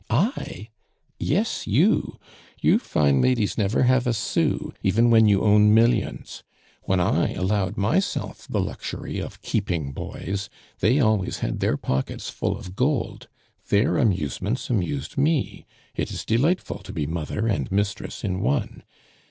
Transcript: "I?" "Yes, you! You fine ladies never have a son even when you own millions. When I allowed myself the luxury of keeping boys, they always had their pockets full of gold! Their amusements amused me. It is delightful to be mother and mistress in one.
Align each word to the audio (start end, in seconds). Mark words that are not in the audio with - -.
"I?" 0.09 0.69
"Yes, 1.19 1.67
you! 1.67 2.17
You 2.59 2.79
fine 2.79 3.21
ladies 3.21 3.55
never 3.55 3.83
have 3.83 4.07
a 4.07 4.13
son 4.13 4.71
even 4.81 5.11
when 5.11 5.27
you 5.27 5.43
own 5.43 5.75
millions. 5.75 6.43
When 6.85 6.99
I 6.99 7.33
allowed 7.33 7.77
myself 7.77 8.47
the 8.49 8.59
luxury 8.61 9.19
of 9.19 9.43
keeping 9.43 9.91
boys, 9.91 10.49
they 10.79 10.99
always 10.99 11.41
had 11.45 11.59
their 11.59 11.77
pockets 11.77 12.31
full 12.31 12.57
of 12.57 12.75
gold! 12.75 13.27
Their 13.69 13.99
amusements 13.99 14.71
amused 14.71 15.19
me. 15.19 15.67
It 15.95 16.09
is 16.09 16.25
delightful 16.25 16.79
to 16.79 16.91
be 16.91 17.05
mother 17.05 17.45
and 17.47 17.71
mistress 17.71 18.23
in 18.23 18.39
one. 18.41 18.81